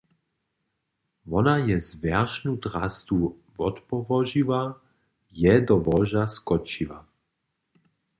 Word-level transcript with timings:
Wona 1.31 1.55
je 1.67 1.75
zwjeršnu 1.89 2.51
drastu 2.63 3.17
wotpołožiła 3.57 4.61
je 5.41 5.53
do 5.67 5.75
łoža 5.85 6.23
skočiła. 6.37 6.99